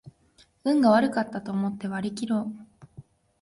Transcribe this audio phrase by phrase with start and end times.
[0.63, 2.67] 運が悪かったと思って割りきろう